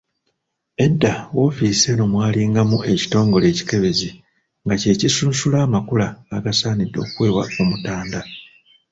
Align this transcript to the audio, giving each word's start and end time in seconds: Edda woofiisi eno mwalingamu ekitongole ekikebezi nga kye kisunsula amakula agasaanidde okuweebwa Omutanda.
Edda 0.85 1.11
woofiisi 1.35 1.85
eno 1.93 2.05
mwalingamu 2.13 2.77
ekitongole 2.91 3.45
ekikebezi 3.51 4.09
nga 4.63 4.73
kye 4.81 4.93
kisunsula 4.99 5.57
amakula 5.65 6.07
agasaanidde 6.35 6.97
okuweebwa 7.05 7.43
Omutanda. 7.63 8.21